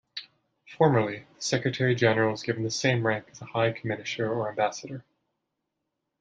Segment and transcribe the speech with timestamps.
[0.67, 5.05] Formally, the Secretary-General is given the same rank as a High Commissioner or ambassador.